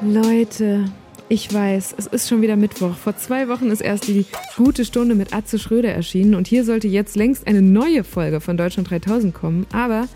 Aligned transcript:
Leute, 0.00 0.84
ich 1.28 1.52
weiß, 1.52 1.96
es 1.98 2.06
ist 2.06 2.28
schon 2.28 2.40
wieder 2.40 2.54
Mittwoch. 2.54 2.94
Vor 2.94 3.16
zwei 3.16 3.48
Wochen 3.48 3.68
ist 3.70 3.80
erst 3.80 4.06
die 4.06 4.26
gute 4.56 4.84
Stunde 4.84 5.16
mit 5.16 5.34
Atze 5.34 5.58
Schröder 5.58 5.92
erschienen 5.92 6.36
und 6.36 6.46
hier 6.46 6.64
sollte 6.64 6.86
jetzt 6.86 7.16
längst 7.16 7.48
eine 7.48 7.62
neue 7.62 8.04
Folge 8.04 8.40
von 8.40 8.56
Deutschland 8.56 8.88
3000 8.90 9.34
kommen. 9.34 9.66
Aber 9.72 10.06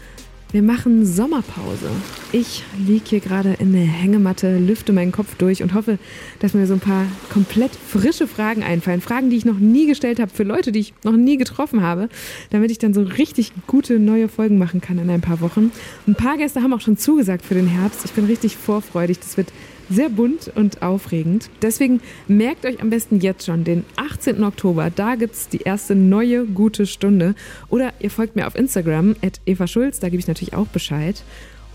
wir 0.52 0.62
machen 0.62 1.06
Sommerpause. 1.06 1.88
Ich 2.30 2.62
liege 2.78 3.04
hier 3.06 3.20
gerade 3.20 3.54
in 3.58 3.72
der 3.72 3.84
Hängematte, 3.84 4.58
lüfte 4.58 4.92
meinen 4.92 5.10
Kopf 5.10 5.34
durch 5.36 5.62
und 5.62 5.72
hoffe, 5.72 5.98
dass 6.40 6.52
mir 6.52 6.66
so 6.66 6.74
ein 6.74 6.80
paar 6.80 7.06
komplett 7.30 7.72
frische 7.74 8.26
Fragen 8.26 8.62
einfallen. 8.62 9.00
Fragen, 9.00 9.30
die 9.30 9.36
ich 9.36 9.46
noch 9.46 9.58
nie 9.58 9.86
gestellt 9.86 10.20
habe 10.20 10.30
für 10.30 10.42
Leute, 10.42 10.70
die 10.70 10.80
ich 10.80 10.94
noch 11.04 11.16
nie 11.16 11.38
getroffen 11.38 11.80
habe, 11.80 12.10
damit 12.50 12.70
ich 12.70 12.78
dann 12.78 12.92
so 12.92 13.02
richtig 13.02 13.52
gute 13.66 13.98
neue 13.98 14.28
Folgen 14.28 14.58
machen 14.58 14.82
kann 14.82 14.98
in 14.98 15.08
ein 15.08 15.22
paar 15.22 15.40
Wochen. 15.40 15.72
Ein 16.06 16.14
paar 16.14 16.36
Gäste 16.36 16.62
haben 16.62 16.74
auch 16.74 16.82
schon 16.82 16.98
zugesagt 16.98 17.46
für 17.46 17.54
den 17.54 17.66
Herbst. 17.66 18.04
Ich 18.04 18.12
bin 18.12 18.26
richtig 18.26 18.58
vorfreudig. 18.58 19.20
Das 19.20 19.38
wird 19.38 19.48
sehr 19.92 20.08
bunt 20.08 20.50
und 20.54 20.82
aufregend. 20.82 21.50
Deswegen 21.60 22.00
merkt 22.28 22.64
euch 22.64 22.80
am 22.80 22.90
besten 22.90 23.20
jetzt 23.20 23.46
schon 23.46 23.64
den 23.64 23.84
18. 23.96 24.42
Oktober. 24.42 24.90
Da 24.90 25.16
gibt 25.16 25.34
es 25.34 25.48
die 25.48 25.60
erste 25.60 25.94
neue 25.94 26.46
gute 26.46 26.86
Stunde. 26.86 27.34
Oder 27.68 27.92
ihr 28.00 28.10
folgt 28.10 28.36
mir 28.36 28.46
auf 28.46 28.54
Instagram, 28.54 29.16
at 29.22 29.40
Eva 29.46 29.66
Schulz, 29.66 30.00
da 30.00 30.08
gebe 30.08 30.20
ich 30.20 30.28
natürlich 30.28 30.54
auch 30.54 30.66
Bescheid. 30.66 31.22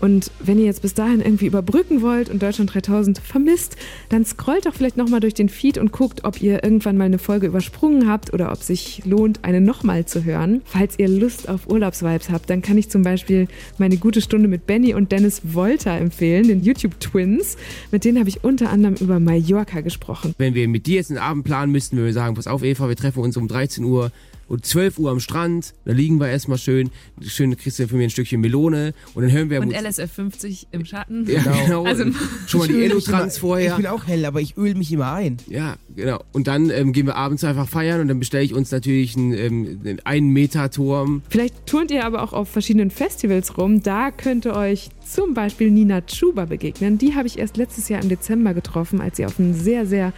Und 0.00 0.30
wenn 0.40 0.58
ihr 0.58 0.66
jetzt 0.66 0.82
bis 0.82 0.94
dahin 0.94 1.20
irgendwie 1.20 1.46
überbrücken 1.46 2.02
wollt 2.02 2.28
und 2.28 2.42
Deutschland 2.42 2.72
3000 2.72 3.18
vermisst, 3.18 3.76
dann 4.08 4.24
scrollt 4.24 4.66
doch 4.66 4.74
vielleicht 4.74 4.96
nochmal 4.96 5.20
durch 5.20 5.34
den 5.34 5.48
Feed 5.48 5.78
und 5.78 5.92
guckt, 5.92 6.24
ob 6.24 6.40
ihr 6.40 6.62
irgendwann 6.62 6.96
mal 6.96 7.04
eine 7.04 7.18
Folge 7.18 7.46
übersprungen 7.46 8.08
habt 8.08 8.32
oder 8.32 8.52
ob 8.52 8.62
sich 8.62 9.02
lohnt, 9.04 9.44
eine 9.44 9.60
nochmal 9.60 10.06
zu 10.06 10.24
hören. 10.24 10.62
Falls 10.64 10.98
ihr 10.98 11.08
Lust 11.08 11.48
auf 11.48 11.68
Urlaubsvibes 11.68 12.30
habt, 12.30 12.50
dann 12.50 12.62
kann 12.62 12.78
ich 12.78 12.88
zum 12.88 13.02
Beispiel 13.02 13.48
meine 13.78 13.96
gute 13.96 14.20
Stunde 14.20 14.48
mit 14.48 14.66
Benny 14.66 14.94
und 14.94 15.12
Dennis 15.12 15.40
Wolter 15.54 15.92
empfehlen, 15.92 16.48
den 16.48 16.62
YouTube-Twins. 16.62 17.56
Mit 17.90 18.04
denen 18.04 18.18
habe 18.18 18.28
ich 18.28 18.44
unter 18.44 18.70
anderem 18.70 18.94
über 19.00 19.20
Mallorca 19.20 19.80
gesprochen. 19.80 20.34
Wenn 20.38 20.54
wir 20.54 20.68
mit 20.68 20.86
dir 20.86 20.96
jetzt 20.96 21.10
einen 21.10 21.18
Abend 21.18 21.44
planen 21.44 21.72
müssten, 21.72 21.96
wenn 21.96 22.04
wir 22.04 22.12
sagen, 22.12 22.34
pass 22.34 22.46
auf 22.46 22.62
Eva, 22.62 22.88
wir 22.88 22.96
treffen 22.96 23.20
uns 23.20 23.36
um 23.36 23.48
13 23.48 23.84
Uhr 23.84 24.12
und 24.48 24.64
12 24.64 24.98
Uhr 24.98 25.10
am 25.10 25.20
Strand, 25.20 25.74
da 25.84 25.92
liegen 25.92 26.18
wir 26.18 26.28
erstmal 26.28 26.58
schön, 26.58 26.90
schön 27.20 27.56
kriegst 27.56 27.78
du 27.78 27.86
für 27.86 27.96
mir 27.96 28.04
ein 28.04 28.10
Stückchen 28.10 28.40
Melone 28.40 28.94
und 29.14 29.22
dann 29.22 29.32
hören 29.32 29.50
wir... 29.50 29.60
Und 29.60 29.72
LSF 29.72 30.10
50 30.10 30.68
im 30.72 30.84
Schatten. 30.84 31.26
Ja, 31.28 31.42
genau. 31.42 31.64
genau. 31.64 31.84
Also, 31.84 32.04
schon 32.46 32.60
mal 32.60 32.68
die 32.68 32.82
Elotrans 32.84 33.38
vorher. 33.38 33.70
Ich 33.70 33.76
bin 33.76 33.86
auch 33.86 34.06
hell, 34.06 34.24
aber 34.24 34.40
ich 34.40 34.56
öle 34.56 34.74
mich 34.74 34.92
immer 34.92 35.12
ein. 35.12 35.36
Ja, 35.48 35.76
genau. 35.94 36.22
Und 36.32 36.46
dann 36.46 36.70
ähm, 36.70 36.92
gehen 36.92 37.06
wir 37.06 37.16
abends 37.16 37.44
einfach 37.44 37.68
feiern 37.68 38.00
und 38.00 38.08
dann 38.08 38.18
bestelle 38.18 38.44
ich 38.44 38.54
uns 38.54 38.70
natürlich 38.70 39.16
einen, 39.16 39.32
ähm, 39.34 39.98
einen 40.04 40.30
Meter 40.30 40.70
Turm. 40.70 41.22
Vielleicht 41.28 41.66
turnt 41.66 41.90
ihr 41.90 42.04
aber 42.04 42.22
auch 42.22 42.32
auf 42.32 42.48
verschiedenen 42.48 42.90
Festivals 42.90 43.58
rum. 43.58 43.82
Da 43.82 44.10
könnte 44.10 44.54
euch 44.54 44.90
zum 45.12 45.34
Beispiel 45.34 45.70
Nina 45.70 46.00
Chuba 46.02 46.44
begegnen. 46.44 46.98
Die 46.98 47.14
habe 47.14 47.26
ich 47.26 47.38
erst 47.38 47.56
letztes 47.56 47.88
Jahr 47.88 48.02
im 48.02 48.08
Dezember 48.08 48.54
getroffen, 48.54 49.00
als 49.00 49.16
sie 49.16 49.26
auf 49.26 49.38
ein 49.38 49.54
sehr, 49.54 49.86
sehr 49.86 50.12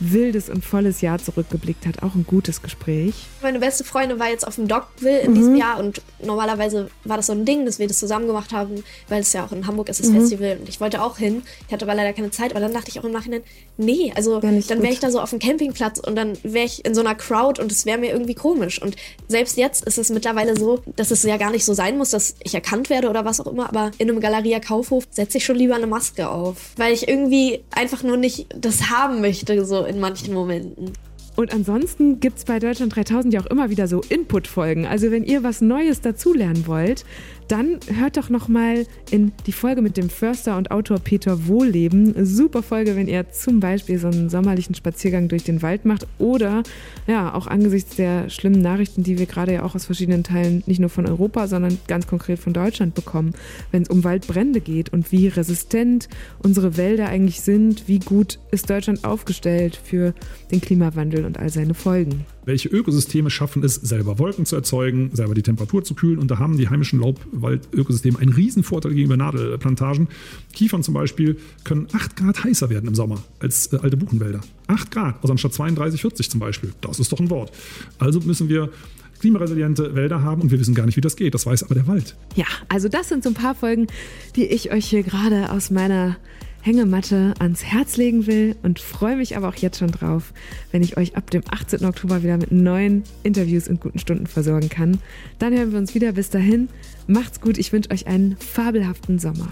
wildes 0.00 0.48
und 0.48 0.64
volles 0.64 1.00
Jahr 1.00 1.18
zurückgeblickt 1.18 1.86
hat. 1.86 2.02
Auch 2.02 2.14
ein 2.14 2.24
gutes 2.26 2.62
Gespräch. 2.62 3.14
Meine 3.42 3.58
beste 3.58 3.84
Freundin 3.84 4.18
war 4.18 4.28
jetzt 4.28 4.46
auf 4.46 4.56
dem 4.56 4.68
Dockville 4.68 5.20
in 5.20 5.30
mhm. 5.30 5.34
diesem 5.34 5.56
Jahr 5.56 5.78
und 5.78 6.02
normalerweise 6.22 6.90
war 7.04 7.16
das 7.16 7.26
so 7.26 7.32
ein 7.32 7.44
Ding, 7.44 7.64
dass 7.64 7.78
wir 7.78 7.88
das 7.88 7.98
zusammen 7.98 8.26
gemacht 8.26 8.52
haben, 8.52 8.82
weil 9.08 9.20
es 9.20 9.32
ja 9.32 9.44
auch 9.44 9.52
in 9.52 9.66
Hamburg 9.66 9.88
ist, 9.88 10.00
das 10.00 10.08
mhm. 10.08 10.20
Festival 10.20 10.58
und 10.60 10.68
ich 10.68 10.80
wollte 10.80 11.02
auch 11.02 11.18
hin. 11.18 11.42
Ich 11.66 11.72
hatte 11.72 11.84
aber 11.84 11.94
leider 11.94 12.12
keine 12.12 12.30
Zeit, 12.30 12.52
aber 12.52 12.60
dann 12.60 12.72
dachte 12.72 12.90
ich 12.90 13.00
auch 13.00 13.04
im 13.04 13.12
Nachhinein, 13.12 13.42
nee, 13.76 14.12
also 14.14 14.40
dann 14.40 14.62
wäre 14.68 14.92
ich 14.92 15.00
da 15.00 15.10
so 15.10 15.20
auf 15.20 15.30
dem 15.30 15.38
Campingplatz 15.38 15.98
und 15.98 16.16
dann 16.16 16.34
wäre 16.42 16.66
ich 16.66 16.84
in 16.84 16.94
so 16.94 17.00
einer 17.00 17.14
Crowd 17.14 17.60
und 17.60 17.72
es 17.72 17.86
wäre 17.86 17.98
mir 17.98 18.10
irgendwie 18.10 18.34
komisch. 18.34 18.80
Und 18.80 18.96
selbst 19.28 19.56
jetzt 19.56 19.84
ist 19.84 19.98
es 19.98 20.10
mittlerweile 20.10 20.56
so, 20.56 20.82
dass 20.96 21.10
es 21.10 21.22
ja 21.22 21.36
gar 21.36 21.50
nicht 21.50 21.64
so 21.64 21.74
sein 21.74 21.98
muss, 21.98 22.10
dass 22.10 22.34
ich 22.42 22.54
erkannt 22.54 22.90
werde 22.90 23.08
oder 23.08 23.24
was 23.24 23.40
auch 23.40 23.46
immer, 23.46 23.68
aber 23.68 23.90
in 23.98 24.10
einem 24.10 24.20
Galeria 24.36 24.60
Kaufhof 24.60 25.04
setze 25.10 25.38
ich 25.38 25.46
schon 25.46 25.56
lieber 25.56 25.76
eine 25.76 25.86
Maske 25.86 26.28
auf, 26.28 26.74
weil 26.76 26.92
ich 26.92 27.08
irgendwie 27.08 27.60
einfach 27.70 28.02
nur 28.02 28.18
nicht 28.18 28.46
das 28.54 28.90
haben 28.90 29.22
möchte, 29.22 29.64
so 29.64 29.84
in 29.84 29.98
manchen 29.98 30.34
Momenten. 30.34 30.92
Und 31.36 31.54
ansonsten 31.54 32.20
gibt 32.20 32.38
es 32.38 32.44
bei 32.44 32.58
Deutschland 32.58 32.94
3000 32.94 33.32
ja 33.32 33.40
auch 33.40 33.46
immer 33.46 33.70
wieder 33.70 33.88
so 33.88 34.02
Input-Folgen. 34.02 34.86
Also 34.86 35.10
wenn 35.10 35.24
ihr 35.24 35.42
was 35.42 35.62
Neues 35.62 36.02
dazulernen 36.02 36.66
wollt, 36.66 37.06
dann 37.48 37.78
hört 37.92 38.16
doch 38.16 38.28
noch 38.28 38.48
mal 38.48 38.86
in 39.10 39.32
die 39.46 39.52
Folge 39.52 39.82
mit 39.82 39.96
dem 39.96 40.10
Förster 40.10 40.56
und 40.56 40.70
Autor 40.70 40.98
Peter 40.98 41.46
Wohlleben. 41.46 42.24
Super 42.24 42.62
Folge, 42.62 42.96
wenn 42.96 43.08
ihr 43.08 43.30
zum 43.30 43.60
Beispiel 43.60 43.98
so 43.98 44.08
einen 44.08 44.28
sommerlichen 44.28 44.74
Spaziergang 44.74 45.28
durch 45.28 45.44
den 45.44 45.62
Wald 45.62 45.84
macht 45.84 46.06
oder 46.18 46.62
ja, 47.06 47.34
auch 47.34 47.46
angesichts 47.46 47.96
der 47.96 48.28
schlimmen 48.30 48.60
Nachrichten, 48.60 49.02
die 49.02 49.18
wir 49.18 49.26
gerade 49.26 49.54
ja 49.54 49.62
auch 49.62 49.74
aus 49.74 49.86
verschiedenen 49.86 50.24
Teilen 50.24 50.62
nicht 50.66 50.80
nur 50.80 50.90
von 50.90 51.06
Europa, 51.06 51.46
sondern 51.46 51.78
ganz 51.86 52.06
konkret 52.06 52.38
von 52.38 52.52
Deutschland 52.52 52.94
bekommen, 52.94 53.32
wenn 53.70 53.82
es 53.82 53.90
um 53.90 54.04
Waldbrände 54.04 54.60
geht 54.60 54.92
und 54.92 55.12
wie 55.12 55.28
resistent 55.28 56.08
unsere 56.42 56.76
Wälder 56.76 57.08
eigentlich 57.08 57.40
sind, 57.40 57.88
wie 57.88 57.98
gut 57.98 58.38
ist 58.50 58.68
Deutschland 58.68 59.04
aufgestellt 59.04 59.78
für 59.82 60.14
den 60.50 60.60
Klimawandel 60.60 61.24
und 61.24 61.38
all 61.38 61.50
seine 61.50 61.74
Folgen. 61.74 62.24
Welche 62.46 62.68
Ökosysteme 62.68 63.28
schaffen 63.28 63.64
es, 63.64 63.74
selber 63.74 64.20
Wolken 64.20 64.46
zu 64.46 64.54
erzeugen, 64.54 65.10
selber 65.12 65.34
die 65.34 65.42
Temperatur 65.42 65.82
zu 65.82 65.96
kühlen? 65.96 66.20
Und 66.20 66.30
da 66.30 66.38
haben 66.38 66.56
die 66.56 66.68
heimischen 66.68 67.00
Laubwaldökosysteme 67.00 68.20
einen 68.20 68.32
riesen 68.32 68.62
Vorteil 68.62 68.94
gegenüber 68.94 69.16
Nadelplantagen. 69.16 70.06
Kiefern 70.52 70.84
zum 70.84 70.94
Beispiel 70.94 71.38
können 71.64 71.88
8 71.92 72.14
Grad 72.14 72.44
heißer 72.44 72.70
werden 72.70 72.86
im 72.88 72.94
Sommer 72.94 73.20
als 73.40 73.72
äh, 73.72 73.78
alte 73.78 73.96
Buchenwälder. 73.96 74.42
8 74.68 74.92
Grad, 74.92 75.16
also 75.22 75.32
anstatt 75.32 75.54
32, 75.54 76.00
40 76.00 76.30
zum 76.30 76.38
Beispiel. 76.38 76.72
Das 76.82 77.00
ist 77.00 77.10
doch 77.10 77.18
ein 77.18 77.30
Wort. 77.30 77.50
Also 77.98 78.20
müssen 78.20 78.48
wir 78.48 78.70
klimaresiliente 79.18 79.96
Wälder 79.96 80.22
haben 80.22 80.42
und 80.42 80.52
wir 80.52 80.60
wissen 80.60 80.74
gar 80.76 80.86
nicht, 80.86 80.96
wie 80.96 81.00
das 81.00 81.16
geht. 81.16 81.34
Das 81.34 81.46
weiß 81.46 81.64
aber 81.64 81.74
der 81.74 81.88
Wald. 81.88 82.14
Ja, 82.36 82.46
also 82.68 82.88
das 82.88 83.08
sind 83.08 83.24
so 83.24 83.30
ein 83.30 83.34
paar 83.34 83.56
Folgen, 83.56 83.88
die 84.36 84.44
ich 84.44 84.72
euch 84.72 84.86
hier 84.86 85.02
gerade 85.02 85.50
aus 85.50 85.70
meiner 85.70 86.16
Hängematte 86.66 87.32
ans 87.38 87.62
Herz 87.62 87.96
legen 87.96 88.26
will 88.26 88.56
und 88.64 88.80
freue 88.80 89.14
mich 89.14 89.36
aber 89.36 89.50
auch 89.50 89.54
jetzt 89.54 89.78
schon 89.78 89.92
drauf, 89.92 90.32
wenn 90.72 90.82
ich 90.82 90.96
euch 90.96 91.16
ab 91.16 91.30
dem 91.30 91.42
18. 91.48 91.84
Oktober 91.84 92.24
wieder 92.24 92.38
mit 92.38 92.50
neuen 92.50 93.04
Interviews 93.22 93.68
und 93.68 93.80
guten 93.80 94.00
Stunden 94.00 94.26
versorgen 94.26 94.68
kann. 94.68 94.98
Dann 95.38 95.56
hören 95.56 95.70
wir 95.70 95.78
uns 95.78 95.94
wieder. 95.94 96.10
Bis 96.10 96.28
dahin, 96.28 96.68
macht's 97.06 97.40
gut. 97.40 97.56
Ich 97.56 97.72
wünsche 97.72 97.92
euch 97.92 98.08
einen 98.08 98.36
fabelhaften 98.38 99.20
Sommer. 99.20 99.46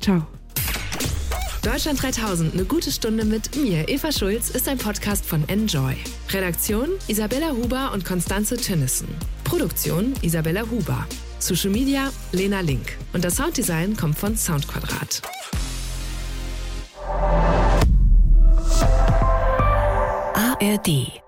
Ciao. 0.00 0.24
Deutschland 1.64 2.00
3000, 2.00 2.54
eine 2.54 2.64
gute 2.64 2.92
Stunde 2.92 3.24
mit 3.24 3.56
mir, 3.56 3.88
Eva 3.88 4.12
Schulz, 4.12 4.50
ist 4.50 4.68
ein 4.68 4.78
Podcast 4.78 5.26
von 5.26 5.42
Enjoy. 5.48 5.96
Redaktion 6.30 6.88
Isabella 7.08 7.50
Huber 7.50 7.90
und 7.92 8.04
Konstanze 8.04 8.56
Tönnissen. 8.56 9.08
Produktion 9.42 10.12
Isabella 10.22 10.62
Huber. 10.70 11.04
Social 11.40 11.70
Media 11.70 12.12
Lena 12.30 12.60
Link. 12.60 12.96
Und 13.12 13.24
das 13.24 13.34
Sounddesign 13.34 13.96
kommt 13.96 14.16
von 14.16 14.36
Soundquadrat. 14.36 15.20
ARD 20.60 21.22